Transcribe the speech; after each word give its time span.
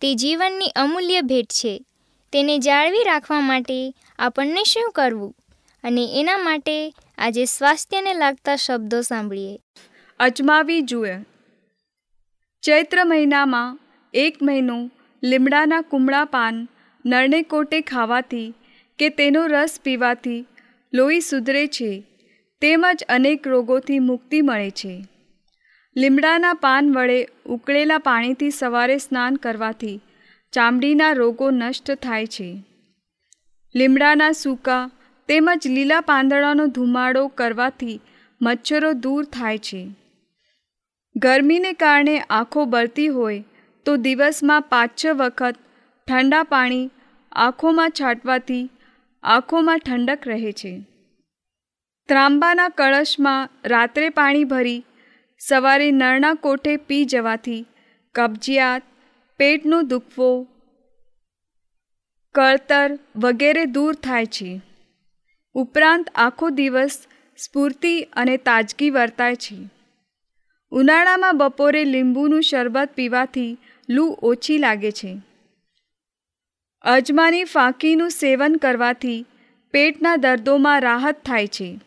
તે 0.00 0.14
જીવનની 0.14 0.68
અમૂલ્ય 0.76 1.20
ભેટ 1.20 1.46
છે. 1.46 1.84
તેને 2.32 2.58
જાળવી 2.58 3.04
રાખવા 3.04 3.40
માટે 3.40 3.94
આપણને 4.18 4.64
શું 4.64 4.92
કરવું? 4.92 5.34
અને 5.84 6.08
એના 6.20 6.38
માટે 6.38 6.94
આજે 7.18 7.44
સ્વાસ્થ્યને 7.44 8.14
લાગતા 8.14 8.56
શબ્દો 8.56 9.00
સાંભળીએ. 9.00 9.58
અજમાવી 10.20 10.80
જુએ. 10.80 11.14
ચૈત્ર 12.62 13.04
મહિનામાં 13.04 13.78
એક 14.14 14.42
મહિનો 14.42 14.90
લીમડાના 15.22 15.80
કુમળા 15.80 16.24
પાન 16.24 16.68
નરણે 17.06 17.42
કોટે 17.42 17.80
ખાવાથી 17.80 18.54
કે 18.98 19.08
તેનો 19.08 19.46
રસ 19.46 19.80
પીવાથી 19.82 20.46
લોહી 20.94 21.20
સુધરે 21.20 21.66
છે. 21.66 22.02
તેમજ 22.60 23.04
અનેક 23.08 23.48
રોગોથી 23.48 23.98
મુક્તિ 23.98 24.42
મળે 24.42 24.70
છે. 24.70 25.04
લીમડાના 25.98 26.54
પાન 26.54 26.92
વડે 26.94 27.28
ઉકળેલા 27.46 27.98
પાણીથી 27.98 28.50
સવારે 28.50 28.98
સ્નાન 28.98 29.36
કરવાથી 29.36 30.00
ચામડીના 30.52 31.12
રોગો 31.12 31.50
નષ્ટ 31.50 31.90
થાય 31.94 32.26
છે. 32.26 32.64
લીમડાના 33.76 34.32
સૂકા 34.32 34.90
તેમજ 35.28 35.66
લીલા 35.66 36.00
પાંદડાનો 36.00 36.66
ધુમાડો 36.66 37.28
કરવાથી 37.28 38.00
મચ્છરો 38.42 38.92
દૂર 38.92 39.24
થાય 39.24 39.58
છે. 39.58 39.90
ગરમીને 41.16 41.72
કારણે 41.72 42.18
આંખો 42.18 42.64
બળતી 42.64 43.08
હોય 43.08 43.44
તો 43.84 43.96
દિવસમાં 43.96 44.62
પાંચ 44.62 44.90
છ 45.04 45.06
વખત 45.06 45.56
ઠંડા 46.08 46.42
પાણી 46.42 46.90
આંખોમાં 47.32 47.90
છાંટવાથી 47.90 48.70
આંખોમાં 49.22 49.78
ઠંડક 49.78 50.28
રહે 50.28 50.52
છે. 50.52 50.80
ત્રાંબાના 52.08 52.68
કળશમાં 52.68 53.50
રાત્રે 53.64 54.08
પાણી 54.08 54.44
ભરી 54.44 54.84
સવારે 55.38 55.90
નળના 55.90 56.34
કોઠે 56.34 56.76
પી 56.76 57.04
જવાથી 57.04 57.66
કબજિયાત, 58.14 58.82
પેટનો 59.36 59.82
દુખવો, 59.82 60.46
કળતર 62.34 62.98
વગેરે 63.16 63.64
દૂર 63.64 63.94
થાય 63.94 64.26
છે. 64.26 64.60
ઉપરાંત 65.54 66.10
આખો 66.14 66.50
દિવસ 66.50 67.06
સ્ફૂર્તિ 67.38 68.02
અને 68.02 68.36
તાજગી 68.36 68.90
વર્તાય 68.90 69.36
છે. 69.36 69.56
ઉનાળામાં 70.70 71.38
બપોરે 71.38 71.84
લીંબુનું 71.84 72.42
શરબત 72.42 72.90
પીવાથી 72.94 73.58
લૂ 73.88 74.16
ઓછી 74.22 74.58
લાગે 74.58 74.90
છે. 74.92 75.16
અજમાની 76.82 77.44
ફાંકીનું 77.44 78.10
સેવન 78.10 78.56
કરવાથી 78.56 79.26
પેટના 79.70 80.16
દર્દોમાં 80.16 80.80
રાહત 80.80 81.24
થાય 81.24 81.46
છે. 81.46 81.80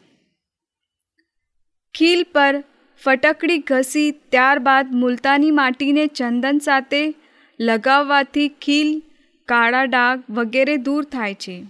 ખીલ 1.94 2.24
પર 2.24 2.63
ફટકડી 3.03 3.57
ઘસી 3.57 4.12
ત્યારબાદ 4.12 4.92
મુલતાની 4.94 5.51
માટીને 5.51 6.07
ચંદન 6.07 6.57
સાથે 6.57 7.13
લગાવવાથી 7.59 8.50
ખીલ, 8.50 9.03
કાળા 9.48 9.86
ડાઘ 9.86 10.24
વગેરે 10.30 10.77
દૂર 10.77 11.03
થાય 11.03 11.33
છે. 11.33 11.63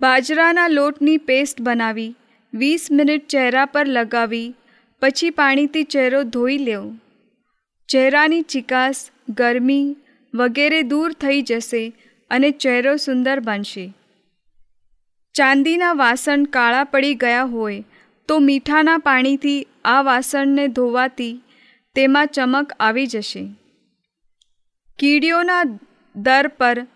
બાજરાના 0.00 0.68
લોટની 0.68 1.16
પેસ્ટ 1.16 1.60
બનાવી, 1.60 2.14
વીસ 2.54 2.88
મિનિટ 2.92 3.28
ચહેરા 3.28 3.64
પર 3.64 3.86
લગાવી, 3.88 4.54
પછી 5.00 5.30
પાણીથી 5.30 5.82
ચહેરો 5.82 6.22
ધોઈ 6.22 6.58
લેવો. 6.58 6.94
ચહેરાની 7.88 8.42
ચિકાસ, 8.42 9.10
ગરમી 9.28 9.96
વગેરે 10.34 10.82
દૂર 10.82 11.12
થઈ 11.12 11.42
જશે 11.42 11.92
અને 12.30 12.50
ચહેરો 12.50 12.96
સુંદર 12.96 13.40
બનશે. 13.40 13.92
ચાંદીના 15.34 15.92
વાસણ 15.92 16.44
કાળા 16.44 16.84
પડી 16.84 17.14
ગયા 17.14 17.42
હોય 17.42 17.84
તો 18.28 18.38
મીઠાના 18.38 18.98
પાણીથી 18.98 19.66
આ 19.84 20.02
વાસણને 20.02 20.68
ધોવાથી 20.68 21.42
તેમાં 21.94 22.26
ચમક 22.26 22.72
આવી 22.80 23.06
જશે. 23.06 23.48
કીડીઓના 24.98 25.62
દર 26.16 26.48
પર 26.48 26.86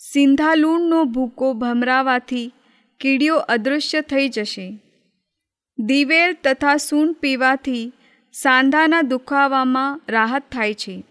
સિંધાલૂણનો 0.00 1.04
ભૂકો 1.04 1.52
ભમરાવાથી 1.52 2.54
કીડીઓ 3.00 3.36
અદૃશ્ય 3.36 4.00
થઈ 4.00 4.28
જશે. 4.28 4.66
દિવેલ 5.78 6.36
તથા 6.44 6.76
સૂંઠ 6.76 7.16
પીવાથી 7.16 7.92
સાંધાના 8.32 9.02
દુખાવામાં 9.02 10.00
રાહત 10.08 10.42
થાય 10.52 10.74
છે. 10.74 11.04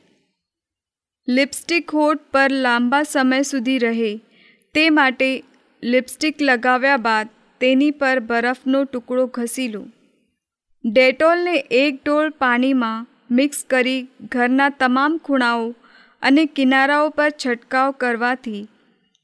લિપસ્ટિક 1.28 1.90
હોઠ 1.90 2.20
પર 2.32 2.52
લાંબા 2.52 3.04
સમય 3.04 3.42
સુધી 3.42 3.78
રહે 3.78 4.12
તે 4.74 4.90
માટે 4.90 5.44
લિપસ્ટિક 5.84 6.42
લગાવ્યા 6.42 6.98
બાદ 6.98 7.30
તેની 7.62 7.92
પર 7.92 8.20
બરફનો 8.20 8.84
ટુકડો 8.84 9.26
ઘસી 9.28 9.68
લો 9.68 9.84
ડેટોલને 10.86 11.56
એક 11.82 12.00
ડોલ 12.06 12.30
પાણીમાં 12.30 13.06
મિક્સ 13.32 13.66
કરી 13.70 14.02
ઘરના 14.32 14.70
તમામ 14.70 15.18
ખૂણાઓ 15.18 15.68
અને 16.22 16.44
કિનારાઓ 16.46 17.10
પર 17.10 17.30
છંટકાવ 17.30 17.92
કરવાથી 17.92 18.68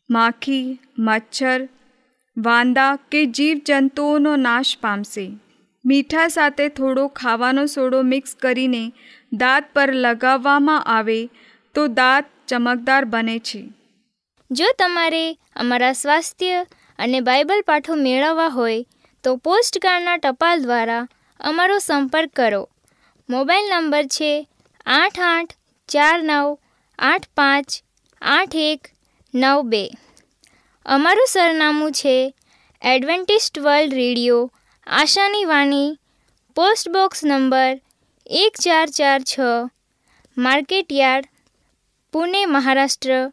માખી, 0.09 0.80
મચ્છર, 1.00 1.59
વાંદા 2.38 2.95
કે 3.12 3.25
જીવજંતુઓનો 3.25 4.35
નાશ 4.35 4.74
પામશે. 4.81 5.25
મીઠા 5.85 6.27
સાથે 6.27 6.68
થોડો 6.69 7.07
ખાવાનો 7.07 7.65
સોડો 7.65 8.01
મિક્સ 8.03 8.35
કરીને 8.35 8.83
દાંત 9.33 9.71
પર 9.74 9.89
લગાવવામાં 9.95 10.83
આવે 10.88 11.19
તો 11.75 11.88
દાંત 11.88 12.25
ચમકદાર 12.47 13.06
બને 13.06 13.38
છે. 13.39 13.62
જો 14.51 14.65
તમારે 14.80 15.25
અમારા 15.56 15.94
સ્વાસ્થ્ય 15.94 16.65
અને 17.00 17.19
બાઇબલ 17.19 17.62
પાઠો 17.62 17.95
મેળવવા 17.95 18.48
હોય 18.48 18.86
તો 19.24 19.36
પોસ્ટકાર્ડના 19.36 20.18
ટપાલ 20.18 20.62
દ્વારા 20.62 21.07
અમારો 21.40 21.78
સંપર્ક 21.78 22.31
કરો. 22.36 22.69
મોબાઈલ 23.30 23.68
નંબર 23.69 24.06
છે 24.07 24.48
આઠ 24.86 25.19
આઠ 25.19 25.54
ચાર 25.90 26.18
નવ 26.24 26.57
આઠ 27.00 27.28
પાંચ 27.36 27.69
આઠ 28.22 28.56
એક 28.56 28.81
નવ 29.34 29.62
બે. 29.63 29.84
અમારું 30.86 31.28
સરનામું 31.30 31.92
છે 31.92 32.36
એડવેન્ટિસ્ટ 32.81 33.60
વર્લ્ડ 33.60 33.94
રેડિયો, 33.94 34.51
આશાની 34.88 35.45
વાણી, 35.45 36.00
પોસ્ટ 36.56 36.90
બોક્સ 36.90 37.24
નંબર 37.24 37.80
એક 38.25 38.54
ચાર 38.62 38.88
ચાર 38.90 39.19
છ 39.22 39.40
market 40.38 40.92
yard 40.92 41.25
Pune, 42.13 42.45
Maharashtra, 42.45 43.31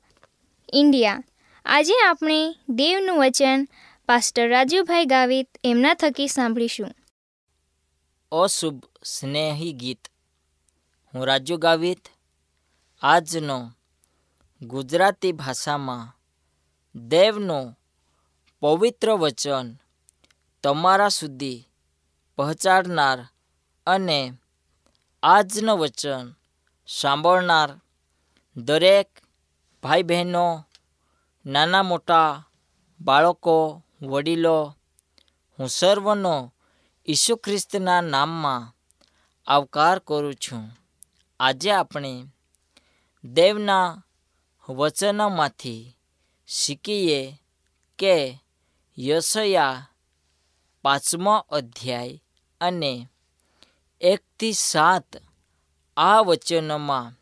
India. 0.73 1.23
આજે 1.65 1.93
આપણે 2.09 2.57
દેવનું 2.69 3.19
વચન 3.19 3.69
પાસ્ટર 4.07 4.49
રાજુભાઈ 4.49 5.05
ગાવિત 5.05 5.59
એમના 5.65 5.95
થકી 5.95 6.29
સાંભળીશું. 6.29 6.95
અશુભ 8.33 8.85
સ્નેહી 9.05 9.73
ગીત. 9.73 10.09
હું 11.15 11.27
રાજુ 11.27 11.57
ગાવિત, 11.57 12.09
આજનો 13.03 13.73
ગુજરાતી 14.62 15.33
ભાષામાં 15.33 16.17
દેવનું 17.09 17.79
પવિત્ર 18.61 19.11
વચન 19.11 19.75
તમારા 20.62 21.09
સુધી 21.09 21.69
પહોંચાડનાર 22.37 23.29
અને 23.87 24.33
આજનું 25.23 25.79
વચન 25.79 26.35
સાંભળનાર 26.87 27.81
દરેક 28.57 29.11
ભાઈ 29.83 30.02
બહેનો 30.02 30.67
નાના 31.47 31.82
મોટા 31.82 32.44
બાળકો, 33.00 33.82
વડીલો, 34.02 34.76
હું 35.59 35.68
સર્વનો 35.68 36.52
ઈસુ 37.09 37.37
ખ્રિસ્તના 37.37 38.00
નામમાં 38.00 38.75
આવકાર 39.47 39.99
કરું 39.99 40.35
છું. 40.35 40.70
આજે 41.40 41.70
આપણે 41.73 42.25
દેવના 43.25 44.04
વચનમાંથી 44.68 45.97
શીખીએ 46.49 47.40
કે 47.99 48.38
યશયા 48.99 49.90
પાંચમો 50.82 51.35
અધ્યાય 51.37 52.23
અને 52.61 53.09
એકથી 54.00 54.52
સાત 54.52 55.16
આ 55.97 56.20
વચનોમાં 56.20 57.12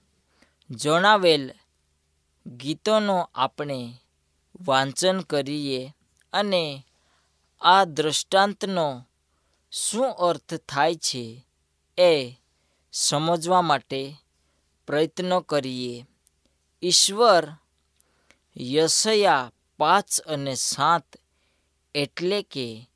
જણાવેલ 0.70 1.54
ગીતોનો 2.46 3.30
આપણે 3.34 4.02
વાંચન 4.64 5.20
કરીએ 5.20 5.94
અને 6.32 6.84
આ 7.60 7.84
દૃષ્ટાંતનો 7.84 9.04
શું 9.72 10.12
અર્થ 10.12 10.54
થાય 10.54 10.94
છે 10.94 11.46
એ 11.98 12.40
સમજવા 12.92 13.62
માટે 13.62 14.16
પ્રયત્ન 14.86 15.40
કરીએ. 15.40 16.06
ઈશ્વર 16.82 17.52
યશયા 18.60 19.52
પાંચ 19.78 20.20
અને 20.20 20.54
સાત 20.54 21.06
એટલે 21.94 22.42
કે 22.42 22.90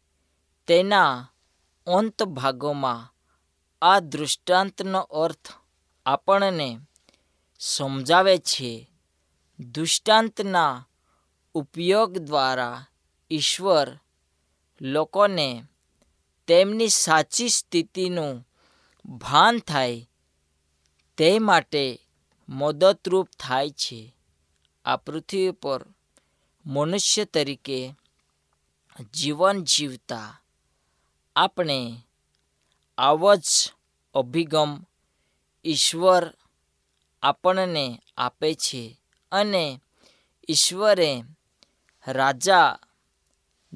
તેના 0.67 1.29
અંત 1.87 2.23
ભાગોમાં 2.23 3.15
આ 3.83 3.99
દૃષ્ટાંતનો 3.99 5.01
અર્થ 5.01 5.53
આપણને 6.07 6.79
સમજાવે 7.59 8.39
છે. 8.39 8.91
દૃષ્ટાંતના 9.61 10.87
ઉપયોગ 11.55 12.19
દ્વારા 12.19 12.87
ઈશ્વર 13.31 13.99
લોકોને 14.81 15.65
તેમની 16.47 16.89
સાચી 16.89 17.49
સ્થિતિનું 17.49 18.49
ભાન 19.05 19.59
થાય 19.59 20.11
તે 21.17 21.39
માટે 21.39 22.01
મદદરૂપ 22.49 23.29
થાય 23.39 23.71
છે. 23.71 24.15
આ 24.85 24.97
પૃથ્વી 24.97 25.51
પર 25.51 25.87
મનુષ્ય 26.67 27.25
તરીકે 27.25 27.95
જીવન 29.15 29.65
જીવતા 29.65 30.41
આપણે 31.37 31.97
આવો 32.99 33.37
જ 33.37 33.73
અભિગમ 34.15 34.85
ઈશ્વર 35.65 36.35
આપણને 37.23 38.03
આપે 38.17 38.55
છે 38.55 39.01
અને 39.33 39.81
ઈશ્વરે 40.49 41.25
રાજા 42.07 42.79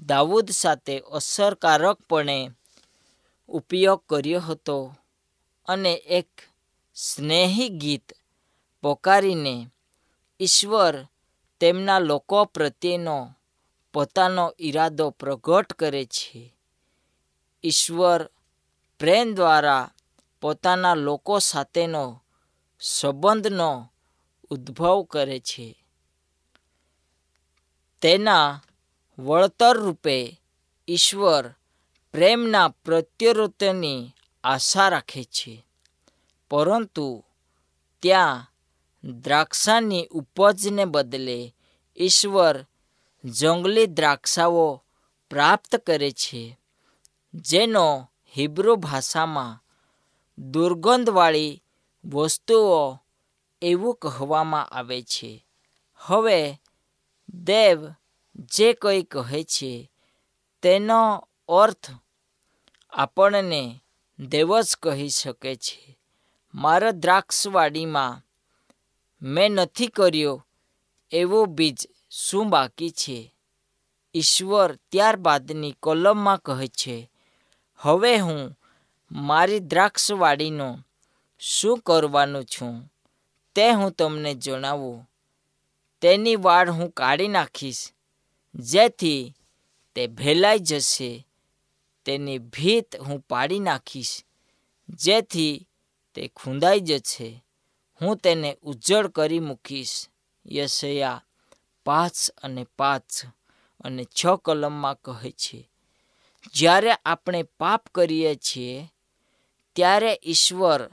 દાઉદ 0.06 0.50
સાથે 0.50 0.98
અસરકારકપણે 0.98 2.50
ઉપયોગ 3.48 4.02
કર્યો 4.08 4.40
હતો 4.40 4.94
અને 5.66 5.94
એક 5.94 6.28
સ્નેહી 6.94 7.68
ગીત 7.68 8.12
પોકારીને 8.82 9.66
ઈશ્વર 10.40 11.06
તેમના 11.60 11.98
લોકો 11.98 12.44
પ્રત્યેનો 12.44 13.34
પોતાનો 13.92 14.54
ઈરાદો 14.58 15.10
પ્રગટ 15.10 15.72
કરે 15.72 16.04
છે. 16.04 16.54
ઈશ્વર 17.64 18.30
પ્રેમ 18.98 19.34
દ્વારા 19.34 19.90
પોતાના 20.40 20.94
લોકો 20.94 21.38
સાથેનો 21.38 22.22
સંબંધનો 22.80 23.92
ઉદ્ભવ 24.50 25.02
કરે 25.02 25.40
છે. 25.40 25.85
તેના 28.00 28.62
વળતર 29.18 29.76
રૂપે 29.76 30.40
ઈશ્વર 30.88 31.48
પ્રેમના 32.12 32.68
પ્રત્યુત્તરની 32.68 34.10
આશા 34.44 34.88
રાખે 34.88 35.24
છે. 35.24 35.66
પરંતુ 36.50 37.24
ત્યાં 38.02 38.52
દ્રાક્ષાની 39.04 40.08
ઉપજને 40.10 40.84
બદલે 40.84 41.54
ઈશ્વર 41.96 42.66
જંગલી 43.24 43.86
દ્રાક્ષાઓ 43.86 44.82
પ્રાપ્ત 45.30 45.76
કરે 45.76 46.10
છે, 46.10 46.58
જેનો 47.34 48.10
હિબ્રુ 48.36 48.76
ભાષામાં 48.76 49.62
દુર્ગંધવાળી 50.38 51.62
વસ્તુઓ 52.04 52.98
એવું 53.62 53.94
કહેવામાં 53.94 54.66
આવે 54.66 55.02
છે. 55.02 55.46
હવે 55.96 56.60
દેવ 57.28 57.88
જે 58.34 58.72
કંઈ 58.72 59.02
કહે 59.02 59.44
છે, 59.44 59.90
તેનો 60.62 61.28
અર્થ 61.48 61.90
આપણને 62.92 63.80
દેવ 64.18 64.60
જ 64.60 64.76
કહી 64.82 65.08
શકે 65.08 65.56
છે. 65.56 65.98
મારા 66.54 66.90
દ્રાક્ષવાડીમાં 66.90 68.22
મેં 69.22 69.52
નથી 69.52 69.86
કર્યો 69.86 70.46
એવો 71.10 71.44
બીજ 71.44 71.88
શું 72.10 72.50
બાકી 72.50 72.90
છે? 72.90 73.34
ઈશ્વર 74.14 74.74
ત્યારબાદની 74.74 75.76
કલમમાં 75.82 76.38
કહે 76.38 76.66
છે, 76.66 77.10
હવે 77.76 78.18
હું 78.18 78.58
મારી 79.10 79.58
દ્રાક્ષવાડીનો 79.58 80.78
શું 81.38 81.78
કરવાનું 81.78 82.44
છું 82.44 82.92
તે 83.54 83.70
હું 83.70 83.92
તમને 83.92 84.34
જણાવું. 84.34 85.10
તેની 86.06 86.36
વાળ 86.36 86.70
હું 86.70 86.90
કાઢી 86.90 87.28
નાખીશ. 87.28 87.92
જેથી 88.54 89.34
તે 89.94 90.06
ભેલાઈ 90.06 90.58
જશે. 90.58 91.26
તેની 92.04 92.38
ભીત 92.38 92.96
હું 92.96 93.20
પાડી 93.20 93.58
નાખીશ. 93.58 94.24
જેથી 94.88 95.68
તે 96.14 96.28
ખૂંદાઈ 96.28 96.80
જશે. 96.80 97.44
હું 98.02 98.16
તેને 98.16 98.56
ઉજ્જળ 98.62 99.08
કરી 99.08 99.40
મૂકીશ. 99.40 100.08
યશયા 100.46 101.24
પાંચ 101.84 102.30
અને 102.42 102.66
પાંચ 102.78 103.26
અને 103.80 104.04
છ 104.04 104.26
કલમમાં 104.44 104.94
કહે 104.94 105.30
છે, 105.30 105.70
જ્યારે 106.54 106.92
આપણે 106.92 107.42
પાપ 107.42 107.88
કરીએ 107.94 108.34
છીએ, 108.34 108.92
ત્યારે 109.76 110.20
ઈશ્વર 110.26 110.90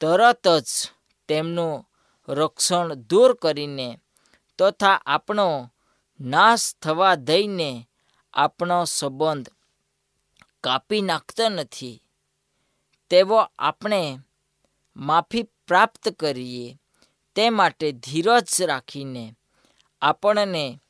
તરત 0.00 0.48
જ 0.48 0.90
તેમનું 1.28 1.88
રક્ષણ 2.32 2.94
દૂર 2.94 3.34
કરીને 3.34 3.98
તથા 4.58 5.02
આપણો 5.06 5.72
નાશ 6.20 6.74
થવા 6.82 7.14
દઈને 7.14 7.88
આપણો 8.34 8.84
સંબંધ 8.84 9.48
કાપી 10.64 11.00
નાખતા 11.00 11.48
નથી. 11.48 12.02
તેવો 13.10 13.36
આપણે 13.58 14.18
માફી 14.96 15.42
પ્રાપ્ત 15.42 16.08
કરીએ 16.08 16.78
તે 17.34 17.50
માટે 17.50 17.92
ધીરજ 17.92 18.62
રાખીને 18.62 19.34
આપણને 20.00 20.80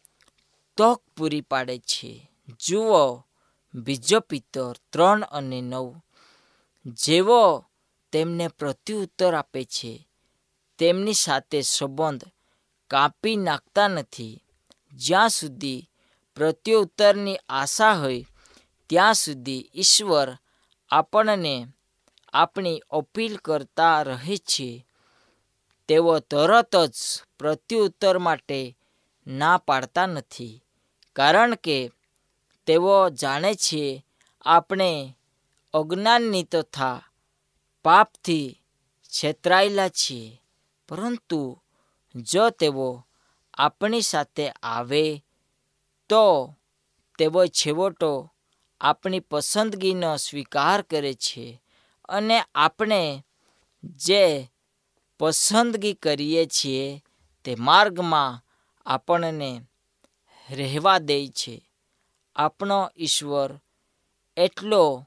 તક 0.77 1.03
પૂરી 1.17 1.41
પાડે 1.41 1.79
છે. 1.79 2.31
જુઓ, 2.67 3.25
બીજો 3.75 4.21
પિત્તર 4.21 4.75
ત્રણ 4.93 5.23
અને 5.23 5.61
નવ. 5.61 5.95
જેવો 6.87 7.65
તેમને 8.13 8.49
પ્રત્યુત્તર 8.49 9.35
આપે 9.35 9.65
છે, 9.65 10.09
તેમની 10.79 11.13
સાથે 11.13 11.61
સંબંધ 11.61 12.25
કાપી 12.91 13.37
નાખતા 13.37 13.89
નથી. 13.89 14.45
જ્યાં 14.93 15.29
સુધી 15.29 15.89
પ્રત્યુત્તરની 16.35 17.37
આશા 17.49 17.93
હોય, 17.93 18.27
ત્યાં 18.87 19.15
સુધી 19.15 19.71
ઈશ્વર 19.75 20.37
આપણને 20.91 21.67
આપણી 22.33 22.83
અપીલ 22.91 23.37
કરતા 23.37 24.03
રહે 24.03 24.37
છે. 24.37 24.87
તેઓ 25.89 26.19
તરત 26.19 26.77
જ 26.77 26.93
પ્રત્યુત્તર 27.39 28.19
માટે 28.19 28.77
ના 29.27 29.59
પાડતા 29.59 30.07
નથી, 30.07 30.65
કારણ 31.13 31.55
કે 31.55 31.91
તેઓ 32.67 33.11
જાણે 33.11 33.55
છે, 33.55 34.05
આપણે 34.45 35.15
અજ્ઞાનની 35.75 36.43
તથા 36.43 37.03
પાપથી 37.85 38.63
છેતરાયેલા 39.09 39.89
છીએ. 39.89 40.43
પરંતુ 40.89 41.63
જો 42.23 42.51
તેઓ 42.51 43.05
આપણી 43.55 44.01
સાથે 44.01 44.51
આવે, 44.51 45.25
તો 46.09 46.55
તેઓ 47.19 47.47
છેવટો 47.47 48.33
આપણી 48.81 49.21
પસંદગીનો 49.21 50.17
સ્વીકાર 50.17 50.83
કરે 50.83 51.15
છે 51.15 51.63
અને 52.09 52.45
આપણે 52.55 53.25
જે 53.83 54.51
પસંદગી 55.19 55.95
કરીએ 55.95 56.47
છીએ 56.47 57.05
તે 57.45 57.55
માર્ગમાં 57.55 58.45
આપણને 58.87 59.61
રહેવા 60.51 60.99
દે 60.99 61.29
છે. 61.29 61.71
આપણો 62.37 62.91
ઈશ્વર 62.97 63.61
એટલો 64.37 65.07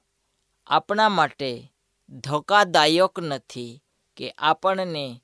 આપણા 0.67 1.09
માટે 1.09 1.71
ધોકાદાયક 2.09 3.19
નથી 3.19 3.83
કે 4.17 4.31
આપણને 4.37 5.21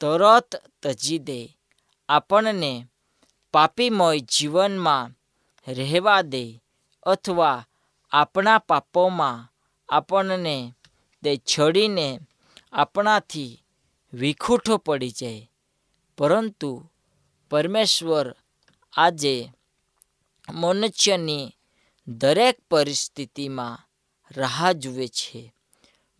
તરત 0.00 0.62
તજી 0.82 1.18
દે. 1.18 1.58
આપણને 2.08 2.86
પાપીમય 3.52 4.18
જીવનમાં 4.18 5.10
રહેવા 5.72 6.22
દે 6.22 6.62
અથવા 7.02 7.66
આપણા 8.12 8.58
પાપોમાં 8.58 9.52
આપણને 9.88 10.74
તે 11.24 11.36
છડીને 11.36 12.20
આપણાથી 12.72 13.64
વિખૂટો 14.12 14.76
પડી 14.76 15.10
જાય. 15.10 15.50
પરંતુ 16.18 16.90
પરમેશ્વર 17.50 18.34
આજે 18.92 19.48
મનુષ્યની 20.50 21.56
દરેક 22.08 22.60
પરિસ્થિતિમાં 22.70 23.88
રાહ 24.36 24.72
જુએ 24.72 25.08
છે. 25.08 25.52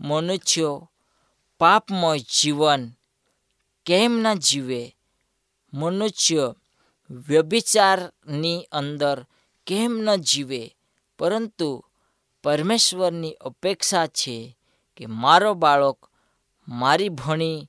મનુષ્યો 0.01 0.91
પાપમય 1.59 2.19
જીવન 2.19 2.96
કેમ 3.87 4.13
ન 4.19 4.35
જીવે? 4.35 4.97
મનુષ્ય 5.75 6.55
વ્યભિચારની 7.11 8.67
અંદર 8.73 9.27
કેમ 9.67 9.93
ન 9.99 10.17
જીવે? 10.17 10.77
પરંતુ 11.19 11.85
પરમેશ્વરની 12.45 13.33
અપેક્ષા 13.33 14.07
છે 14.07 14.57
કે 14.97 15.07
મારો 15.07 15.55
બાળક 15.55 16.11
મારી 16.69 17.09
ભણી 17.09 17.69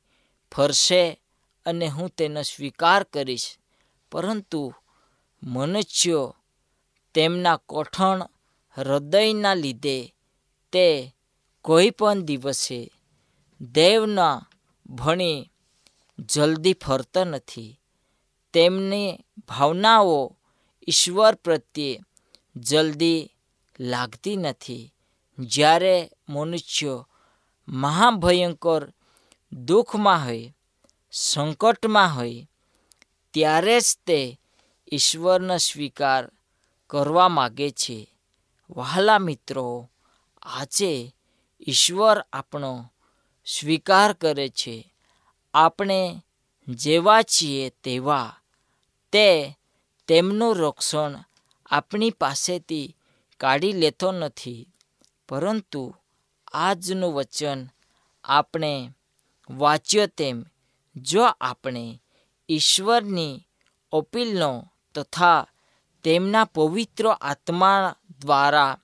ફરશે 0.52 1.22
અને 1.66 1.88
હું 1.88 2.10
તેનો 2.10 2.42
સ્વીકાર 2.42 3.04
કરીશ. 3.04 3.58
પરંતુ 4.12 4.74
મનુષ્યો 5.44 6.36
તેમના 7.14 7.60
કઠણ 7.70 8.22
હૃદયના 8.78 9.54
લીધે 9.54 10.16
તે 10.72 11.16
કોઈ 11.62 11.90
પણ 11.90 12.22
દિવસે 12.22 12.92
દેવના 13.62 14.48
ભણી 14.90 15.52
જલ્દી 16.20 16.74
ફરતા 16.74 17.24
નથી. 17.24 17.80
તેમની 18.54 19.20
ભાવનાઓ 19.48 20.38
ઈશ્વર 20.88 21.36
પ્રત્યે 21.36 22.00
જલ્દી 22.56 23.32
લાગતી 23.80 24.36
નથી. 24.36 24.94
જ્યારે 25.40 26.10
મનુષ્ય 26.30 27.04
મહાભયંકર 27.68 28.94
દુઃખમાં 29.52 30.26
હોય, 30.26 30.54
સંકટમાં 31.12 32.16
હોય, 32.16 32.48
ત્યારે 33.34 33.80
જ 33.80 33.84
તે 34.06 34.40
ઈશ્વરનો 34.94 35.58
સ્વીકાર 35.58 36.32
કરવા 36.88 37.28
માગે 37.28 37.72
છે. 37.72 38.14
વહાલા 38.70 39.20
મિત્રો, 39.20 39.90
આજે 40.42 41.16
ઈશ્વર 41.68 42.20
આપણો 42.34 42.94
સ્વીકાર 43.46 44.14
કરે 44.14 44.50
છે. 44.50 44.94
આપણે 45.58 46.24
જેવા 46.68 47.22
છીએ 47.22 47.70
તેવા. 47.70 48.36
તે 49.12 49.28
તેમનું 50.08 50.56
રક્ષણ 50.56 51.14
આપણી 51.66 52.10
પાસેથી 52.10 52.96
કાઢી 53.38 53.74
લેતો 53.74 54.12
નથી. 54.12 54.70
પરંતુ 55.30 55.96
આજનું 56.54 57.14
વચન 57.14 57.68
આપણે 58.24 58.92
વાંચ્યો 59.50 60.08
તેમ, 60.08 60.38
જો 60.96 61.24
આપણે 61.24 62.02
ઈશ્વરની 62.50 63.48
અપીલનો 63.92 64.52
તથા 64.96 65.48
તેમના 66.04 66.46
પવિત્ર 66.46 67.08
આત્મા 67.08 67.96
દ્વારા 68.20 68.80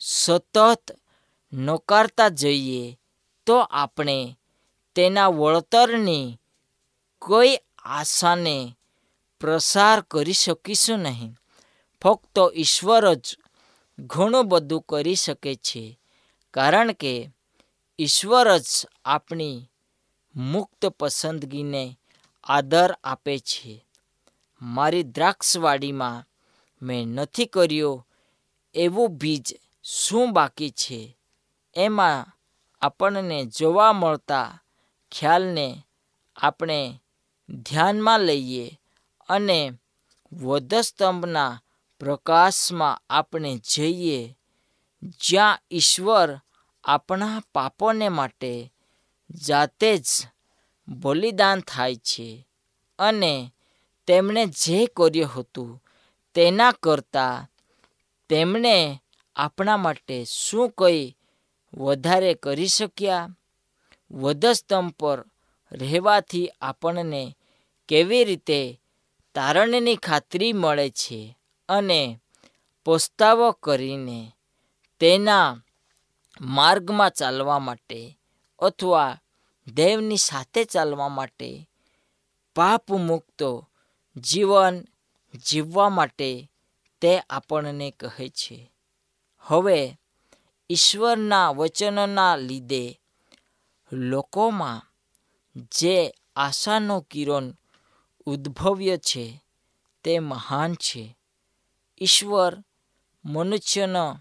સતત 0.00 1.00
નકારતા 1.52 2.28
જઈએ, 2.28 2.98
તો 3.46 3.56
આપણે 3.58 4.38
તેના 4.96 5.28
વળતરની 5.28 6.40
કોઈ 7.18 7.58
આશાને 7.78 8.76
પ્રસાર 9.40 10.00
કરી 10.00 10.32
શકીશું 10.32 10.98
નહીં. 10.98 11.36
ફક્ત 12.02 12.38
ઈશ્વર 12.54 13.14
જ 13.14 13.36
ઘણું 13.98 14.48
બધું 14.48 14.82
કરી 14.82 15.14
શકે 15.14 15.54
છે, 15.54 15.98
કારણ 16.50 16.92
કે 16.92 17.28
ઈશ્વર 17.98 18.58
જ 18.58 18.86
આપણી 19.04 19.70
મુક્ત 20.36 20.86
પસંદગીને 20.86 21.98
આદર 22.44 22.92
આપે 23.04 23.38
છે. 23.38 23.84
મારી 24.62 25.02
દ્રાક્ષવાડીમાં 25.02 26.24
મેં 26.82 27.08
નથી 27.08 27.46
કર્યો 27.46 28.06
એવું 28.74 29.08
બીજ 29.08 29.60
શું 29.84 30.32
બાકી 30.32 30.70
છે? 30.70 31.16
એમાં 31.74 32.26
આપણને 32.80 33.44
જોવા 33.44 33.92
મળતા 33.92 34.62
ખ્યાલને 35.12 35.66
આપણે 36.36 37.00
ધ્યાનમાં 37.48 38.20
લઈએ 38.20 38.66
અને 39.28 39.72
વધસ્તંભના 40.32 41.60
પ્રકાશમાં 42.00 43.02
આપણે 43.10 43.52
જઈએ, 43.70 44.36
જ્યાં 45.20 45.58
ઈશ્વર 45.70 46.30
આપણા 46.84 47.42
પાપોને 47.54 48.08
માટે 48.08 48.72
જાતે 49.46 49.98
જ 49.98 50.08
બલિદાન 50.88 51.60
થાય 51.60 51.94
છે 51.94 52.46
અને 52.98 53.52
તેમણે 54.08 54.42
જે 54.46 54.86
કર્યું 54.86 55.32
હતું 55.34 55.82
તેના 56.34 56.72
કરતાં 56.82 57.46
તેમણે 58.30 59.02
આપણા 59.36 59.76
માટે 59.76 60.24
શું 60.24 60.70
કંઈ 60.70 61.16
વધારે 61.74 62.34
કરી 62.34 62.66
શક્યા? 62.68 63.28
વધસ્તંભ 64.10 64.92
પર 64.92 65.24
રહેવાથી 65.72 66.48
આપણને 66.48 67.36
કેવી 67.88 68.24
રીતે 68.24 68.80
તારણની 69.34 69.96
ખાતરી 69.96 70.52
મળે 70.52 70.90
છે 70.90 71.38
અને 71.68 72.20
પસ્તાવો 72.84 73.52
કરીને 73.52 74.32
તેના 75.00 75.62
માર્ગમાં 76.40 77.10
ચાલવા 77.10 77.58
માટે 77.58 78.18
અથવા 78.58 79.18
દેવની 79.74 80.16
સાથે 80.16 80.64
ચાલવા 80.64 81.08
માટે 81.08 81.68
પાપ 82.56 82.92
મુક્ત 82.92 83.42
જીવન 84.16 84.84
જીવવા 85.46 85.88
માટે 85.88 86.50
તે 87.00 87.18
આપણને 87.18 87.90
કહે 87.90 88.28
છે. 88.28 88.72
હવે 89.40 89.98
ઈશ્વરના 90.70 91.50
વચનના 91.50 92.36
લીધે 92.36 93.00
લોકોમાં 93.92 94.92
જે 95.56 96.14
આશાનો 96.36 97.00
કિરણ 97.00 97.52
ઉદ્ભવ્ય 98.26 98.96
છે 98.96 99.44
તે 100.04 100.18
મહાન 100.18 100.74
છે. 100.74 101.18
ઈશ્વર 102.00 102.64
મનુષ્યનો 103.24 104.20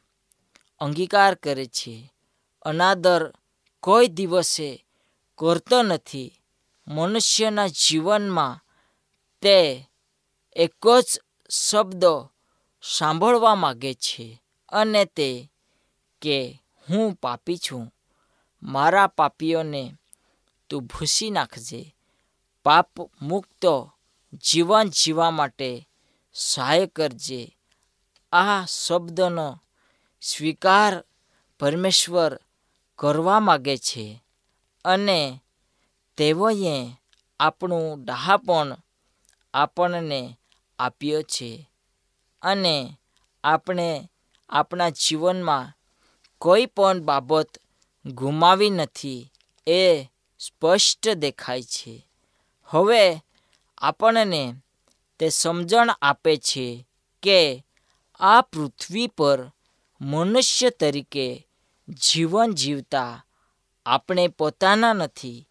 અંગીકાર 0.80 1.36
કરે 1.36 1.66
છે. 1.66 2.14
અનાદર 2.62 3.34
કોઈ 3.80 4.08
દિવસે 4.08 4.86
કરતો 5.38 5.84
નથી. 5.84 6.42
મનુષ્યના 6.88 7.68
જીવનમાં 7.68 8.60
તે 9.42 9.90
એક 10.56 10.88
જ 11.02 11.20
શબ્દ 11.50 12.06
સાંભળવા 12.84 13.56
માગે 13.56 13.94
છે 13.94 14.44
અને 14.70 15.06
તે 15.06 15.52
કે 16.22 16.62
હું 16.90 17.14
પાપી 17.14 17.58
છું. 17.58 17.95
મારા 18.66 19.08
પાપીઓને 19.08 19.94
તું 20.70 20.84
ભૂસી 20.84 21.30
નાખજે. 21.30 21.96
પાપ 22.64 22.90
મુક્ત 23.22 23.66
જીવન 24.34 24.90
જીવવા 24.90 25.32
માટે 25.32 25.90
સહાય 26.34 26.88
કરજે. 26.88 27.58
આ 28.32 28.66
શબ્દનો 28.66 29.62
સ્વીકાર 30.22 31.04
પરમેશ્વર 31.60 32.40
કરવા 32.96 33.40
માગે 33.40 33.78
છે 33.78 34.24
અને 34.86 35.42
તેઓએ 36.18 36.92
આપણું 37.40 38.06
ડહાપણ 38.06 38.78
આપણને 39.54 40.38
આપ્યો 40.80 41.22
છે 41.22 41.70
અને 42.42 42.98
આપણે 43.44 44.10
આપણા 44.50 44.90
જીવનમાં 44.90 45.74
કોઈ 46.40 46.66
પણ 46.66 47.00
બાબત 47.00 47.48
ગુમાવી 48.06 48.70
નથી 48.70 49.32
એ 49.68 50.04
સ્પષ્ટ 50.40 51.10
દેખાય 51.10 51.62
છે. 51.62 52.08
હવે 52.64 53.24
આપણને 53.78 54.54
તે 55.20 55.30
સમજણ 55.30 55.90
આપે 56.02 56.38
છે 56.38 56.88
કે 57.24 57.66
આ 58.20 58.42
પૃથ્વી 58.42 59.08
પર 59.08 59.52
મનુષ્ય 60.02 60.70
તરીકે 60.70 61.48
જીવન 61.90 62.54
જીવતા 62.54 63.26
આપણે 63.86 64.28
પોતાના 64.28 64.94
નથી, 64.94 65.48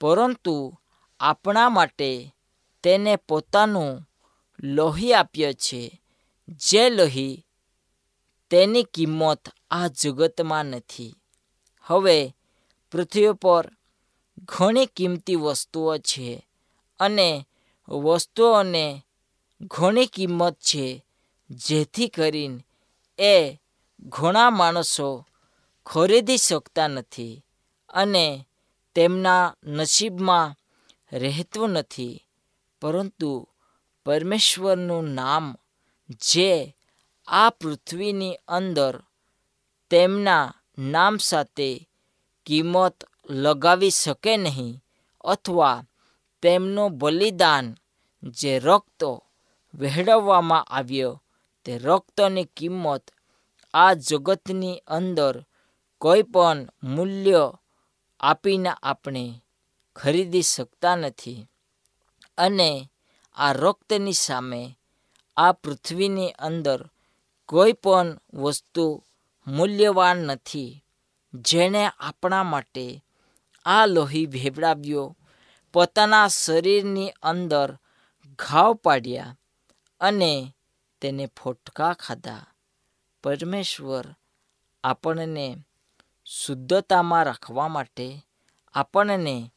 પરંતુ 0.00 0.78
આપણા 1.20 1.68
માટે 1.68 2.34
તેને 2.82 3.16
પોતાનું 3.16 4.08
લોહી 4.62 5.12
આપ્યો 5.12 5.52
છે. 5.52 6.02
જે 6.48 6.90
લોહી 6.90 7.46
તેની 8.50 8.82
કિંમત 8.82 9.48
આ 9.70 9.86
જગતમાં 9.86 10.66
નથી. 10.66 11.14
હવે 11.86 12.34
પૃથ્વી 12.92 13.32
પર 13.32 13.72
ઘણી 14.38 14.86
કિંમતી 14.86 15.34
વસ્તુઓ 15.34 15.98
છે 15.98 16.46
અને 17.00 17.46
વસ્તુઓને 17.88 19.06
ઘણી 19.60 20.06
કિંમત 20.06 20.54
છે, 20.54 21.04
જેથી 21.50 22.08
કરીને 22.08 22.64
એ 23.18 23.58
ઘણા 24.02 24.50
માણસો 24.50 25.26
ખરીદી 25.86 26.36
શકતા 26.36 26.88
નથી 26.88 27.44
અને 27.88 28.48
તેમના 28.94 29.54
નસીબમાં 29.64 30.56
રહેતું 31.12 31.70
નથી. 31.70 32.20
પરંતુ 32.80 33.48
પરમેશ્વરનું 34.06 35.04
નામ 35.04 35.56
જે 36.08 36.76
આ 37.28 37.50
પૃથ્વીની 37.50 38.34
અંદર 38.48 39.02
તેમના 39.90 40.54
નામ 40.78 41.16
સાથે 41.16 41.88
કિંમત 42.46 43.04
લગાવી 43.30 43.90
શકે 43.90 44.36
નહીં 44.36 44.82
અથવા 45.24 45.84
તેમનું 46.42 46.98
બલિદાન 46.98 47.78
જે 48.22 48.58
રક્ત 48.58 49.02
વહેડવવામાં 49.74 50.62
આવ્યો 50.62 51.22
તે 51.64 51.78
રક્તની 51.78 52.44
કિંમત 52.44 53.10
આ 53.74 53.94
જગતની 53.94 54.82
અંદર 54.86 55.44
કોઈ 55.98 56.22
પણ 56.22 56.68
મૂલ્ય 56.82 57.52
આપીને 58.20 58.70
આપણે 58.82 59.42
ખરીદી 59.96 60.42
શકતા 60.42 60.96
નથી. 60.96 61.46
અને 62.38 62.90
આ 63.34 63.52
રક્તની 63.52 64.12
સામે 64.12 64.78
આ 65.36 65.52
પૃથ્વીની 65.52 66.30
અંદર 66.30 66.90
કોઈ 67.46 67.72
પણ 67.72 68.20
વસ્તુ 68.34 69.04
મૂલ્યવાન 69.46 70.16
નથી. 70.16 70.84
જેણે 71.34 71.90
આપણા 71.98 72.42
માટે 72.42 73.04
આ 73.64 73.86
લોહી 73.86 74.26
ભેવડાવ્યો, 74.26 75.16
પોતાના 75.72 76.28
શરીરની 76.28 77.12
અંદર 77.22 77.78
ઘાવ 78.38 78.74
પાડ્યા 78.74 79.38
અને 80.00 80.54
તેને 81.00 81.26
ફોટકા 81.26 81.92
ખાધા. 81.92 82.46
પરમેશ્વર 83.24 84.04
આપણને 84.84 85.56
શુદ્ધતામાં 86.24 87.24
રાખવા 87.24 87.68
માટે, 87.68 88.26
આપણને 88.74 89.52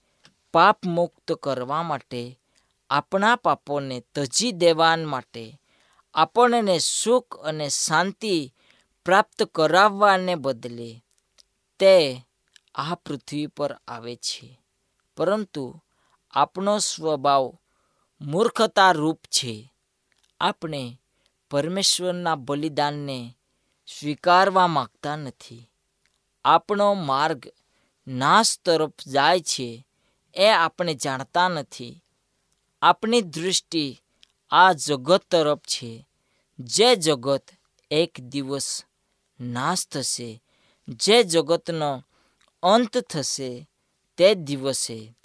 પાપ 0.54 0.86
મુક્ત 0.86 1.32
કરવા 1.32 1.84
માટે, 1.84 2.39
આપણા 2.89 3.36
પાપોને 3.36 4.04
તજી 4.15 4.52
દેવા 4.52 4.95
માટે, 4.95 5.60
આપણને 6.13 6.80
સુખ 6.80 7.38
અને 7.38 7.69
શાંતિ 7.69 8.54
પ્રાપ્ત 9.07 9.43
કરાવવાને 9.43 10.35
બદલે 10.35 11.03
તે 11.79 12.25
આ 12.75 12.95
પૃથ્વી 12.95 13.47
પર 13.47 13.73
આવે 13.87 14.15
છે. 14.15 14.59
પરંતુ 15.17 15.81
આપણો 16.31 16.77
સ્વભાવ 16.77 17.57
મૂર્ખતા 18.21 18.91
રૂપ 18.91 19.19
છે. 19.21 19.73
આપણે 20.39 20.99
પરમેશ્વરના 21.51 22.35
બલિદાનને 22.35 23.37
સ્વીકારવા 23.99 24.67
માગતા 24.67 25.15
નથી. 25.15 25.69
આપણો 26.45 26.93
માર્ગ 26.93 27.45
નાશ 28.07 28.59
તરફ 28.65 28.91
જાય 29.07 29.39
છે 29.39 29.85
એ 30.35 30.49
આપણે 30.49 30.93
જાણતા 30.93 31.47
નથી. 31.47 32.03
આપણી 32.81 33.21
દૃષ્ટિ 33.21 34.01
આ 34.49 34.73
જગત 34.73 35.23
તરફ 35.31 35.59
છે. 35.59 36.07
જે 36.59 36.95
જગત 36.95 37.43
એક 37.91 38.19
દિવસ 38.19 38.83
નાશ 39.39 39.88
થશે. 39.88 40.43
જે 40.88 41.23
જગતનો 41.23 42.04
અંત 42.63 42.97
થશે 42.97 43.69
તે 44.17 44.36
દિવસે 44.36 45.15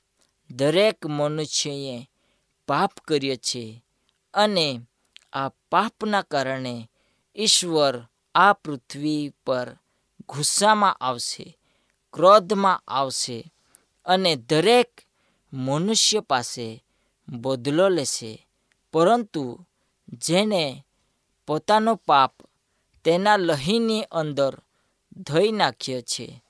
દરેક 0.50 1.06
મનુષ્યએ 1.06 2.10
પાપ 2.68 2.92
કર્યો 3.08 3.36
છે 3.36 3.84
અને 4.34 4.80
આ 5.32 5.48
પાપના 5.48 6.22
કારણે 6.22 6.90
ઈશ્વર 7.36 8.04
આ 8.34 8.52
પૃથ્વી 8.52 9.32
પર 9.46 9.76
ગુસ્સામાં 10.28 10.94
આવશે, 10.94 11.58
ક્રોધમાં 12.12 12.82
આવશે 12.88 13.52
અને 14.06 14.36
દરેક 14.36 14.90
મનુષ્ય 15.52 16.20
પાસે 16.20 16.84
બદલો 17.28 17.88
લેશે. 17.88 18.46
પરંતુ 18.92 19.66
જેને 20.08 20.84
પોતાનો 21.46 21.94
પાપ 21.94 22.34
તેના 23.04 23.36
લહીની 23.36 24.02
અંદર 24.02 24.58
ધોઈ 25.16 25.52
નાખ્યો 25.52 26.00
છે. 26.00 26.44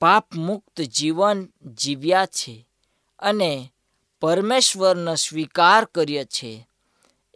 પાપ 0.00 0.34
મુક્ત 0.34 0.80
જીવન 0.80 1.48
જીવ્યા 1.74 2.26
છે 2.26 2.68
અને 3.18 3.72
પરમેશ્વરનો 4.20 5.14
સ્વીકાર 5.14 5.84
કર્યો 5.84 6.24
છે. 6.24 6.68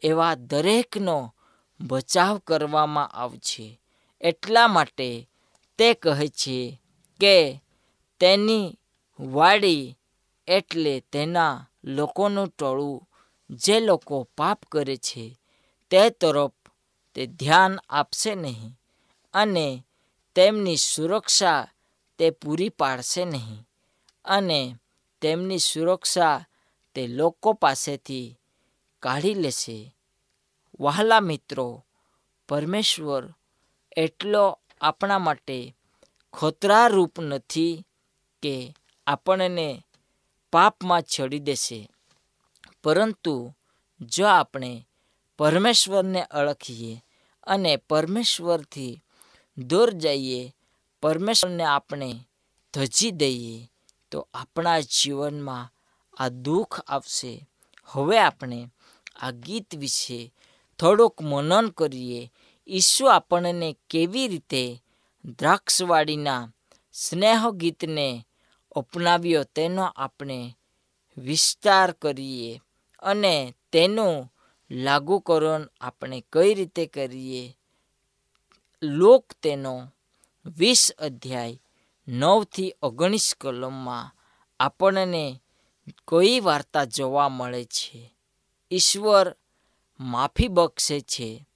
એવા 0.02 0.34
દરેકનો 0.34 1.34
બચાવ 1.80 2.38
કરવામાં 2.38 3.08
આવશે. 3.08 3.80
એટલા 4.20 4.68
માટે 4.68 5.28
તે 5.78 5.94
કહે 5.94 6.28
છે 6.28 6.80
કે 7.20 7.62
તેની 8.20 8.78
વાડી 9.20 9.98
એટલે 10.46 11.00
તેના 11.12 11.66
લોકોનું 11.84 12.48
ટોળું. 12.48 13.08
જે 13.50 13.80
લોકો 13.80 14.28
પાપ 14.38 14.62
કરે 14.72 14.96
છે 14.96 15.38
તે 15.90 16.10
તરફ 16.10 16.52
તે 17.14 17.26
ધ્યાન 17.26 17.78
આપશે 17.88 18.34
નહીં 18.34 18.80
અને 19.34 19.84
તેમની 20.34 20.76
સુરક્ષા 20.76 21.68
તે 22.18 22.30
પૂરી 22.30 22.68
પાડશે 22.68 23.24
નહીં 23.24 23.68
અને 24.24 24.76
તેમની 25.20 25.58
સુરક્ષા 25.58 26.46
તે 26.94 27.06
લોકો 27.06 27.52
પાસેથી 27.52 28.38
કાઢી 29.00 29.34
લેશે. 29.34 29.96
વહાલા 30.80 31.20
મિત્રો, 31.20 31.84
પરમેશ્વર 32.48 33.34
એટલો 33.96 34.58
આપણા 34.80 35.18
માટે 35.18 35.76
ખોતરારૂપ 36.32 37.20
નથી 37.20 37.86
કે 38.42 38.74
આપણને 39.06 39.84
પાપમાં 40.52 41.02
છડી 41.02 41.38
દેશે. 41.38 41.90
પરંતુ 42.84 43.54
જો 44.00 44.26
આપણે 44.26 44.86
પરમેશ્વરને 45.42 46.22
અળખીએ 46.22 47.04
અને 47.42 47.76
પરમેશ્વરથી 47.76 49.02
દૂર 49.58 49.90
જઈએ, 49.90 50.54
પરમેશ્વરને 51.02 51.64
આપણે 51.64 52.10
ધજી 52.74 53.10
દઈએ, 53.10 53.70
તો 54.10 54.28
આપણા 54.34 54.80
જીવનમાં 54.80 55.72
આ 56.18 56.28
દુઃખ 56.28 56.80
આવશે. 56.86 57.48
હવે 57.86 58.18
આપણે 58.18 58.68
આ 59.22 59.30
ગીત 59.30 59.76
વિશે 59.76 60.32
થોડુંક 60.78 61.22
મનન 61.22 61.68
કરીએ. 61.68 62.32
ઈસુ 62.68 63.06
આપણને 63.06 63.76
કેવી 63.90 64.28
રીતે 64.28 64.82
દ્રાક્ષવાડીના 65.24 66.48
સ્નેહ 66.92 67.50
ગીતને 67.50 68.26
અપનાવ્યો 68.76 69.44
તેનો 69.44 69.82
આપણે 69.96 70.56
વિસ્તાર 71.18 71.92
કરીએ 71.92 72.60
અને 72.98 73.54
તેનું 73.72 74.28
લાગુકરણ 74.70 75.68
આપણે 75.80 76.24
કઈ 76.32 76.54
રીતે 76.54 76.86
કરીએ? 76.86 77.58
લોક 78.82 79.32
તેનો 79.42 79.92
વીસ 80.46 80.92
અધ્યાય 80.98 81.62
નવથી 82.08 82.74
ઓગણીસ 82.82 83.34
કલમમાં 83.40 84.16
આપણને 84.60 85.40
કોઈ 86.04 86.40
વાર્તા 86.40 86.84
જોવા 86.84 87.28
મળે 87.28 87.64
છે. 87.64 88.14
ઈશ્વર 88.70 89.36
માફી 90.00 90.48
બક્ષે 90.48 91.00
છે 91.00 91.46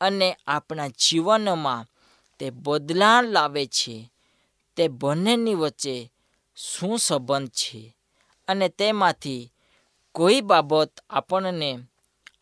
અને 0.00 0.36
આપણા 0.46 0.88
જીવનમાં 0.88 1.86
તે 2.38 2.50
બદલાણ 2.50 3.24
લાવે 3.24 3.66
છે. 3.66 4.12
તે 4.76 4.88
બંનેની 4.88 5.54
વચ્ચે 5.54 6.12
શું 6.56 6.98
સંબંધ 6.98 7.48
છે 7.48 7.96
અને 8.48 8.68
તેમાંથી 8.68 9.52
કોઈ 10.12 10.40
બાબત 10.40 11.00
આપણને 11.10 11.78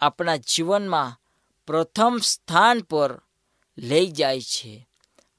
આપણા 0.00 0.36
જીવનમાં 0.36 1.20
પ્રથમ 1.66 2.18
સ્થાન 2.22 2.80
પર 2.80 3.22
લઈ 3.78 4.06
જાય 4.06 4.40
છે. 4.40 4.88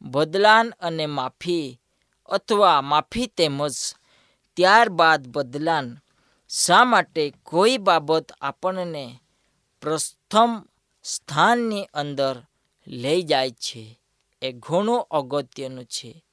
બદલાન 0.01 0.69
અને 0.79 1.05
માફી 1.05 1.81
અથવા 2.25 2.81
માફી 2.81 3.27
તેમજ 3.27 3.73
ત્યારબાદ 4.53 5.27
બદલાન 5.27 5.97
શા 6.49 6.83
માટે 6.83 7.33
કોઈ 7.43 7.77
બાબત 7.77 8.31
આપણને 8.41 9.19
પ્રથમ 9.81 10.63
સ્થાનની 11.03 11.85
અંદર 11.93 12.43
લઈ 12.87 13.21
જાય 13.21 13.51
છે 13.51 13.99
એ 14.41 14.51
ઘણું 14.51 15.07
અગત્યનું 15.11 15.85
છે. 15.85 16.25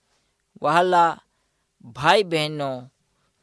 વહાલા 0.62 1.20
ભાઈ 1.84 2.22
બહેનો, 2.22 2.92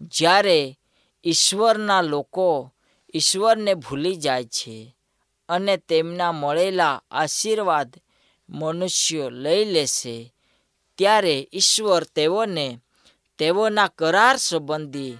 જ્યારે 0.01 0.79
ઈશ્વરના 1.23 2.01
લોકો 2.01 2.73
ઈશ્વરને 3.15 3.73
ભૂલી 3.73 4.15
જાય 4.15 4.43
છે 4.43 4.95
અને 5.49 5.77
તેમના 5.77 6.31
મળેલા 6.31 7.01
આશીર્વાદ 7.11 7.95
મનુષ્યો 8.49 9.29
લઈ 9.29 9.65
લેશે. 9.65 10.33
ત્યારે 10.97 11.49
ઈશ્વર 11.53 12.03
તેઓને 12.03 12.79
તેઓના 13.37 13.87
કરાર 13.87 14.37
સંબંધી 14.37 15.17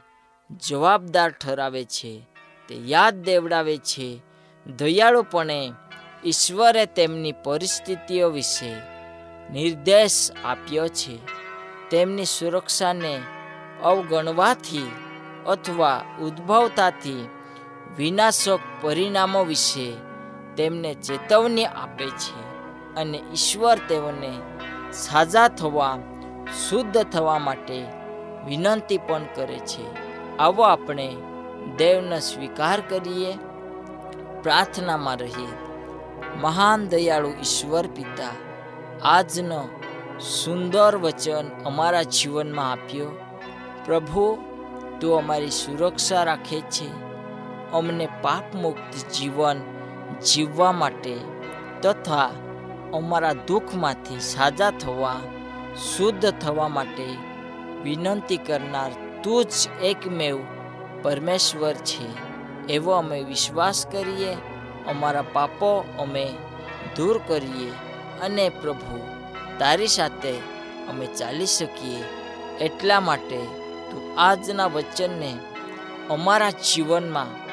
જવાબદાર 0.68 1.30
ઠરાવે 1.30 1.84
છે. 1.84 2.22
તે 2.70 2.76
યાદ 2.76 3.22
દેવડાવે 3.22 3.78
છે, 3.78 4.20
દયાળુપણે 4.78 5.74
ઈશ્વરે 6.26 6.86
તેમની 6.86 7.32
પરિસ્થિતિઓ 7.32 8.30
વિશે 8.30 8.76
નિર્દેશ 9.52 10.32
આપ્યો 10.46 10.88
છે. 10.88 11.20
તેમની 11.90 12.26
સુરક્ષાને 12.26 13.22
અવગણવાથી 13.84 14.92
અથવા 15.48 16.06
ઉદ્ભવતાથી 16.22 17.30
વિનાશક 17.98 18.60
પરિણામો 18.82 19.44
વિશે 19.44 19.94
તેમને 20.58 20.94
ચેતવણી 20.94 21.66
આપે 21.66 22.06
છે 22.06 22.46
અને 22.96 23.18
ઈશ્વર 23.18 23.78
તેઓને 23.78 24.34
સાજા 24.94 25.48
થવા, 25.48 26.00
શુદ્ધ 26.70 27.04
થવા 27.04 27.40
માટે 27.40 27.86
વિનંતી 28.46 28.98
પણ 28.98 29.24
કરે 29.36 29.60
છે. 29.60 29.86
આવો 30.38 30.64
આપણે 30.64 31.16
દેવનો 31.78 32.20
સ્વીકાર 32.20 32.82
કરીએ. 32.90 33.38
પ્રાર્થનામાં 34.44 35.18
રહીએ. 35.18 35.48
મહાન 36.42 36.88
દયાળુ 36.88 37.30
ઈશ્વર 37.30 37.88
પિતા, 37.88 38.30
આજનો 39.04 39.70
સુંદર 40.20 40.96
વચન 40.96 41.50
અમારા 41.66 42.04
જીવનમાં 42.04 42.72
આપ્યો. 42.72 43.12
પ્રભુ, 43.86 44.38
તું 45.02 45.18
અમારી 45.18 45.50
સુરક્ષા 45.50 46.24
રાખે 46.24 46.62
છે. 46.62 47.05
અમને 47.74 48.08
પાપ 48.22 48.56
મુક્ત 48.56 49.14
જીવન 49.14 49.62
જીવવા 50.20 50.72
માટે 50.72 51.18
તથા 51.82 52.30
અમારા 52.94 53.34
દુઃખમાંથી 53.34 54.20
સાજા 54.20 54.72
થવા, 54.72 55.20
શુદ્ધ 55.78 56.30
થવા 56.30 56.68
માટે 56.68 57.06
વિનંતી 57.84 58.38
કરનાર 58.38 58.92
તું 59.24 59.46
જ 59.46 59.84
એકમેવ 59.84 60.38
પરમેશ્વર 61.02 61.74
છે. 61.74 62.36
એવો 62.70 62.92
અમે 62.92 63.22
વિશ્વાસ 63.22 63.88
કરીએ, 63.92 64.34
અમારા 64.88 65.24
પાપો 65.34 65.86
અમે 66.00 66.26
દૂર 66.98 67.22
કરીએ 67.28 67.72
અને 68.22 68.50
પ્રભુ, 68.50 69.00
તારી 69.60 69.88
સાથે 69.88 70.34
અમે 70.90 71.06
ચાલી 71.06 71.46
શકીએ 71.46 72.04
એટલા 72.62 73.00
માટે 73.00 73.38
તું 73.92 74.20
આજના 74.20 74.66
વચનને 74.66 75.38
અમારા 76.10 76.50
જીવનમાં 76.50 77.45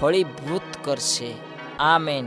ફળીભૂત 0.00 0.62
કરશે. 0.82 1.34
આમેન. 1.80 2.26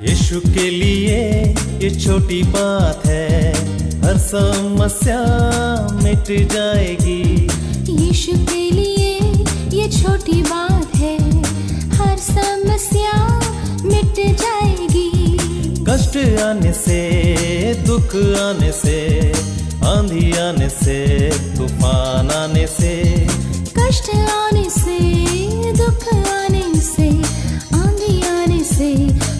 यीशु 0.00 0.40
के 0.40 0.70
लिए 0.70 1.18
ये 1.80 1.90
छोटी 1.90 2.42
बात 2.50 3.06
है। 3.06 3.57
समस्या 4.18 5.20
मिट 6.02 6.30
जाएगी। 6.52 7.22
यीशु 8.04 8.32
के 8.50 8.70
लिए 8.70 9.12
ये 9.78 9.88
छोटी 9.90 10.42
बात 10.42 10.96
है 10.96 11.16
हर 11.98 12.16
समस्या 12.18 13.16
मिट 13.84 14.16
जाएगी। 14.42 15.10
कष्ट 15.88 16.16
आने 16.42 16.72
से 16.72 17.00
दुख 17.86 18.14
आने 18.40 18.72
से 18.72 18.98
आंधी 19.86 20.30
आने 20.38 20.68
से 20.68 20.98
तूफ़ान 21.56 22.30
आने 22.30 22.66
से। 22.66 22.94
कष्ट 23.78 24.10
आने 24.14 24.68
से 24.70 24.98
दुख 25.76 26.08
आने 26.14 26.64
से 26.80 27.08
आंधी 27.76 28.20
आने 28.28 28.62
से 28.64 28.92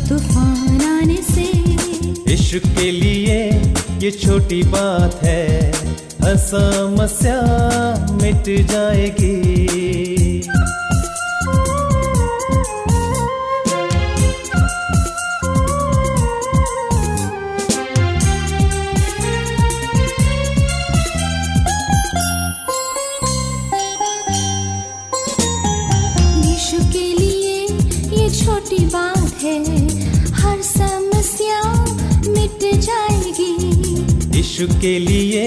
तूफ़ान 0.09 0.81
आने 0.93 1.21
से। 1.33 1.47
यीशु 2.31 2.61
के 2.69 2.91
लिए 2.91 3.41
ये 4.03 4.11
छोटी 4.11 4.63
बात 4.63 5.15
है। 5.25 5.73
हर 6.23 6.37
समस्या 6.37 7.41
मिट 8.23 8.71
जाएगी। 8.71 9.49
छोटी 28.45 28.79
बात 28.79 29.43
है। 29.43 29.88
यीशु 34.61 34.75
के 34.81 34.99
लिए 34.99 35.43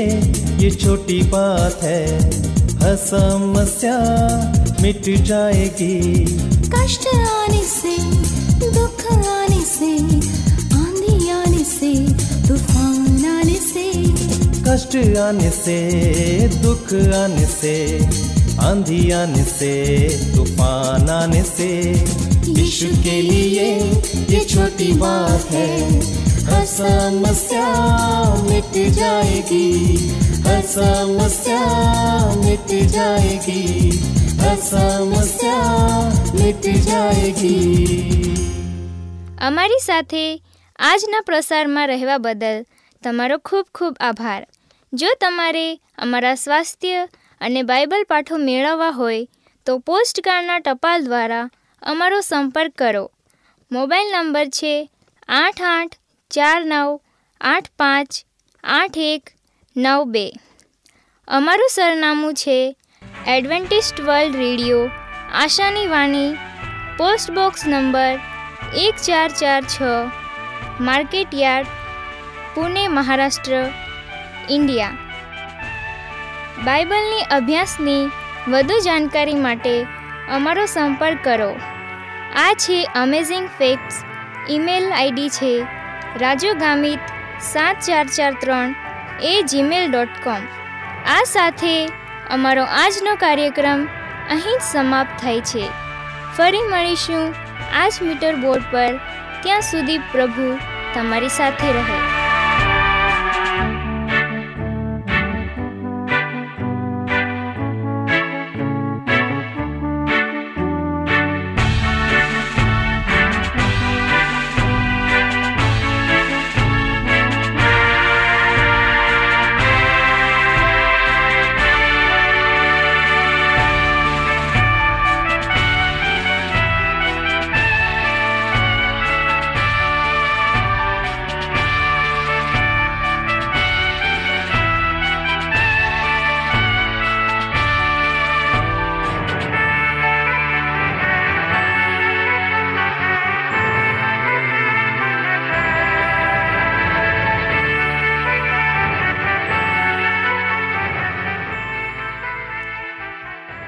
ये 0.60 0.70
छोटी 0.72 1.22
बात 1.24 1.82
है। 1.84 2.04
हर 2.80 2.96
समस्या 2.96 3.98
मिट 4.82 5.10
जाएगी। 5.24 6.26
कष्ट 6.74 7.08
आने 7.08 7.64
से 7.64 7.98
दुख 8.70 9.04
आने 9.14 9.60
से 9.66 9.92
आंधी 10.78 11.30
आने 11.30 11.64
से 11.64 11.92
तूफ़ान 12.48 13.26
आने 13.26 13.60
से। 13.66 13.86
कष्ट 14.70 14.96
आने 15.18 15.50
से 15.50 15.78
दुख 16.64 16.94
आने 17.16 17.46
से 17.52 17.76
आंधी 18.62 19.12
आने 19.12 19.44
से 19.44 19.76
तूफ़ान 20.36 21.10
आने 21.10 21.44
से। 21.44 21.70
यीशु 22.62 22.96
के 23.04 23.22
लिए 23.22 23.70
ये 24.30 24.46
छोटी 24.46 24.92
बात 24.94 25.52
है। 25.52 26.21
हर 26.61 26.65
समस्या 26.69 27.67
मिट 28.43 28.75
जाएगी 28.95 29.67
हर 30.47 30.63
समस्या 30.69 31.61
मिट 32.39 32.71
जाएगी 32.91 33.63
हर 34.41 34.57
समस्या 34.65 35.57
मिट 36.35 36.69
जाएगी 36.89 37.57
અમારી 39.47 39.79
સાથે 39.83 40.25
આજના 40.79 41.19
પ્રસારમાં 41.23 41.87
રહેવા 41.89 42.19
બદલ 42.21 42.61
તમારો 43.03 43.37
ખૂબ 43.45 43.67
ખૂબ 43.75 44.01
આભાર 44.03 44.41
જો 44.93 45.11
તમારે 45.21 45.67
અમારા 45.99 46.37
સ્વાસ્થ્ય 46.37 47.03
અને 47.41 47.63
બાઇબલ 47.65 48.07
પાઠો 48.09 48.41
મેળવવા 48.43 48.91
હોય 48.93 49.21
તો 49.67 49.77
પોસ્ટકાર્ડના 49.87 50.59
ટપાલ 50.61 51.07
દ્વારા 51.07 51.45
અમારો 51.83 52.19
સંપર્ક 52.23 52.75
કરો 52.79 53.05
મોબાઈલ 53.71 54.11
નંબર 54.15 54.49
છે 54.59 54.75
આઠ 55.29 55.63
આઠ 55.69 55.97
ચાર 56.32 56.60
નવ 56.66 57.00
આઠ 57.42 57.70
પાંચ 57.78 58.12
આઠ 58.64 58.98
એક 58.98 59.32
નવ 59.76 60.04
બે. 60.06 60.26
અમારું 61.28 61.72
સરનામું 61.72 62.34
છે 62.34 62.76
એડવેન્ટિસ્ટ 63.28 64.00
વર્લ્ડ 64.00 64.36
રેડિયો, 64.36 64.90
આશાની 65.34 65.88
વાણી, 65.88 66.38
પોસ્ટ 66.98 67.32
બોક્સ 67.32 67.68
નંબર 67.68 68.14
એક 68.76 68.96
ચાર 68.96 69.30
ચાર 69.32 69.62
છ 69.64 69.78
market 70.82 71.34
yard 71.34 71.68
Pune, 72.56 72.88
Maharashtra, 72.88 73.54
India. 74.50 74.92
બાઇબલની 76.64 77.28
અભ્યાસની 77.32 78.12
વધુ 78.48 78.80
જાણકારી 78.80 79.36
માટે 79.36 79.76
અમારો 80.30 80.66
સંપર્ક 80.66 81.24
કરો. 81.24 81.52
આ 82.36 82.54
છે 82.54 82.80
અમેઝિંગ 82.96 83.48
ફેક્ટ્સ 83.58 84.02
ઈમેલ 84.50 84.92
આઈડી 84.92 85.30
છે 85.30 85.81
રાજુ 86.20 86.54
ગામિત 86.54 87.00
સાત 87.42 87.76
ચાર 87.80 88.06
ચાર 88.06 88.34
ત્રણ 88.42 88.76
એ 89.22 89.44
જીમેલ 89.44 89.92
ડોટ 89.92 90.08
કોમ 90.24 90.42
આ 91.06 91.24
સાથે 91.24 91.86
અમારો 92.30 92.64
આજનો 92.64 93.16
કાર્યક્રમ 93.16 93.88
અહીં 94.30 94.58
જ 94.58 94.62
સમાપ્ત 94.62 95.22
થાય 95.22 95.42
છે. 95.42 95.70
ફરી 96.38 96.62
મળીશું 96.62 97.34
આજ 97.74 97.94
મીટર 98.02 98.36
બોર્ડ 98.36 98.64
પર. 98.72 99.00
ત્યાં 99.42 99.62
સુધી 99.62 99.98
પ્રભુ 99.98 100.60
તમારી 100.94 101.30
સાથે 101.30 101.72
રહે. 101.72 102.21